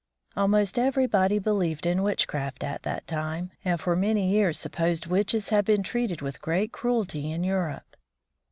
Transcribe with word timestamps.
Almost 0.35 0.79
everybody 0.79 1.37
believed 1.37 1.85
in 1.85 2.01
witchcraft 2.01 2.63
at 2.63 2.81
that 2.81 3.05
time, 3.05 3.51
and 3.63 3.79
for 3.79 3.95
many 3.95 4.31
years 4.31 4.57
supposed 4.57 5.05
witches 5.05 5.49
had 5.49 5.63
been 5.63 5.83
treated 5.83 6.23
with 6.23 6.41
great 6.41 6.71
cruelty 6.71 7.31
in 7.31 7.43
Europe. 7.43 7.95